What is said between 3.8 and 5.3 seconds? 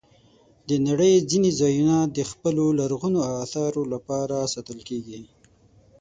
لپاره ساتل کېږي.